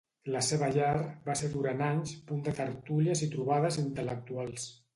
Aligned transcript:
La 0.35 0.39
seva 0.45 0.69
llar 0.77 0.93
va 1.27 1.35
ser 1.41 1.49
durant 1.51 1.83
anys 1.89 2.15
punt 2.31 2.41
de 2.49 2.55
tertúlies 2.63 3.25
i 3.27 3.31
trobades 3.37 3.81
intel·lectuals. 3.87 4.69